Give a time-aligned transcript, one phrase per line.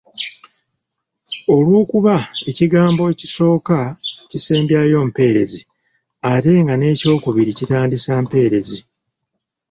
[1.55, 2.15] Olw’okuba
[2.49, 3.79] ekigambo ekisooka
[4.29, 5.61] kisembyayo mpeerezi
[6.31, 8.79] ate nga n’ekyokubiri kitandisa mpeerezi.